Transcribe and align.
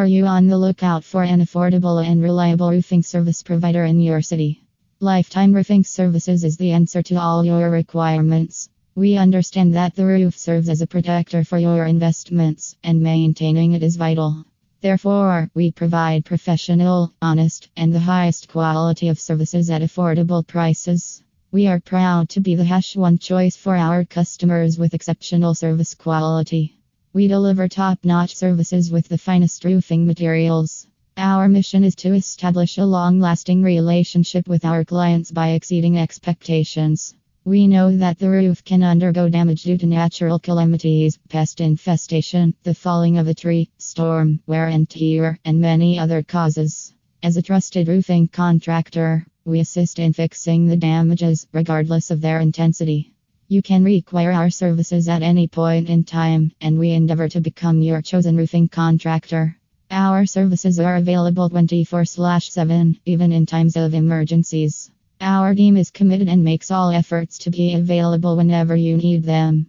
Are 0.00 0.06
you 0.06 0.24
on 0.24 0.46
the 0.46 0.56
lookout 0.56 1.04
for 1.04 1.22
an 1.22 1.42
affordable 1.42 2.02
and 2.02 2.22
reliable 2.22 2.70
roofing 2.70 3.02
service 3.02 3.42
provider 3.42 3.84
in 3.84 4.00
your 4.00 4.22
city? 4.22 4.62
Lifetime 4.98 5.52
Roofing 5.52 5.84
Services 5.84 6.42
is 6.42 6.56
the 6.56 6.70
answer 6.70 7.02
to 7.02 7.16
all 7.16 7.44
your 7.44 7.68
requirements. 7.68 8.70
We 8.94 9.18
understand 9.18 9.74
that 9.74 9.94
the 9.94 10.06
roof 10.06 10.38
serves 10.38 10.70
as 10.70 10.80
a 10.80 10.86
protector 10.86 11.44
for 11.44 11.58
your 11.58 11.84
investments, 11.84 12.76
and 12.82 13.02
maintaining 13.02 13.72
it 13.72 13.82
is 13.82 13.96
vital. 13.96 14.46
Therefore, 14.80 15.50
we 15.52 15.70
provide 15.70 16.24
professional, 16.24 17.12
honest, 17.20 17.68
and 17.76 17.92
the 17.94 18.00
highest 18.00 18.48
quality 18.48 19.08
of 19.08 19.20
services 19.20 19.68
at 19.68 19.82
affordable 19.82 20.46
prices. 20.46 21.22
We 21.52 21.66
are 21.66 21.78
proud 21.78 22.30
to 22.30 22.40
be 22.40 22.54
the 22.54 22.64
hash 22.64 22.96
one 22.96 23.18
choice 23.18 23.54
for 23.54 23.76
our 23.76 24.06
customers 24.06 24.78
with 24.78 24.94
exceptional 24.94 25.54
service 25.54 25.94
quality. 25.94 26.79
We 27.12 27.26
deliver 27.26 27.66
top 27.66 28.04
notch 28.04 28.36
services 28.36 28.92
with 28.92 29.08
the 29.08 29.18
finest 29.18 29.64
roofing 29.64 30.06
materials. 30.06 30.86
Our 31.16 31.48
mission 31.48 31.82
is 31.82 31.96
to 31.96 32.14
establish 32.14 32.78
a 32.78 32.86
long 32.86 33.18
lasting 33.18 33.64
relationship 33.64 34.46
with 34.46 34.64
our 34.64 34.84
clients 34.84 35.32
by 35.32 35.48
exceeding 35.48 35.98
expectations. 35.98 37.16
We 37.44 37.66
know 37.66 37.96
that 37.96 38.20
the 38.20 38.30
roof 38.30 38.62
can 38.62 38.84
undergo 38.84 39.28
damage 39.28 39.64
due 39.64 39.76
to 39.78 39.86
natural 39.86 40.38
calamities, 40.38 41.18
pest 41.28 41.60
infestation, 41.60 42.54
the 42.62 42.74
falling 42.74 43.18
of 43.18 43.26
a 43.26 43.34
tree, 43.34 43.70
storm, 43.78 44.38
wear 44.46 44.68
and 44.68 44.88
tear, 44.88 45.36
and 45.44 45.60
many 45.60 45.98
other 45.98 46.22
causes. 46.22 46.94
As 47.24 47.36
a 47.36 47.42
trusted 47.42 47.88
roofing 47.88 48.28
contractor, 48.28 49.26
we 49.44 49.58
assist 49.58 49.98
in 49.98 50.12
fixing 50.12 50.66
the 50.66 50.76
damages, 50.76 51.48
regardless 51.52 52.12
of 52.12 52.20
their 52.20 52.38
intensity. 52.38 53.12
You 53.52 53.62
can 53.62 53.82
require 53.82 54.30
our 54.30 54.48
services 54.48 55.08
at 55.08 55.22
any 55.22 55.48
point 55.48 55.88
in 55.88 56.04
time, 56.04 56.52
and 56.60 56.78
we 56.78 56.90
endeavor 56.92 57.28
to 57.30 57.40
become 57.40 57.82
your 57.82 58.00
chosen 58.00 58.36
roofing 58.36 58.68
contractor. 58.68 59.56
Our 59.90 60.24
services 60.24 60.78
are 60.78 60.94
available 60.94 61.50
24 61.50 62.04
7, 62.04 63.00
even 63.04 63.32
in 63.32 63.46
times 63.46 63.76
of 63.76 63.92
emergencies. 63.92 64.92
Our 65.20 65.52
team 65.56 65.76
is 65.76 65.90
committed 65.90 66.28
and 66.28 66.44
makes 66.44 66.70
all 66.70 66.90
efforts 66.90 67.38
to 67.38 67.50
be 67.50 67.74
available 67.74 68.36
whenever 68.36 68.76
you 68.76 68.96
need 68.96 69.24
them. 69.24 69.66